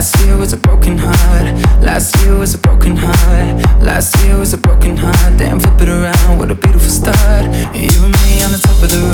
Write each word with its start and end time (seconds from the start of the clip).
Last 0.00 0.16
year 0.24 0.36
was 0.38 0.54
a 0.54 0.56
broken 0.56 0.96
heart. 0.96 1.82
Last 1.82 2.16
year 2.22 2.34
was 2.38 2.54
a 2.54 2.58
broken 2.58 2.96
heart. 2.96 3.82
Last 3.82 4.16
year 4.24 4.38
was 4.38 4.54
a 4.54 4.56
broken 4.56 4.96
heart. 4.96 5.36
Damn, 5.36 5.60
flip 5.60 5.80
it 5.82 5.88
around. 5.90 6.38
What 6.38 6.50
a 6.50 6.54
beautiful 6.54 6.88
start. 6.88 7.44
You 7.74 8.04
and 8.04 8.14
me 8.24 8.42
on 8.42 8.50
the 8.50 8.60
top 8.62 8.82
of 8.82 8.88
the 8.88 9.09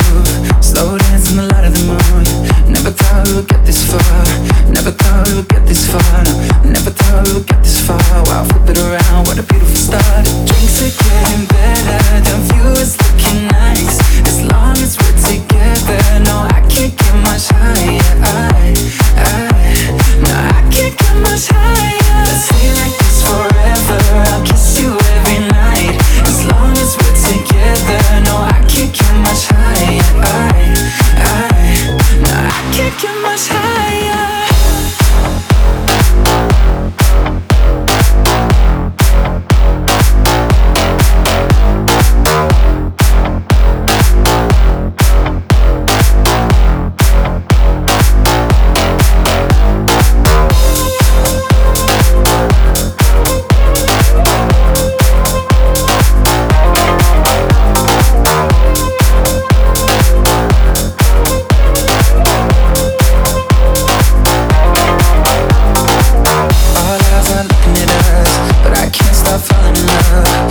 love. 70.13 70.46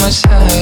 my 0.00 0.08
side 0.08 0.59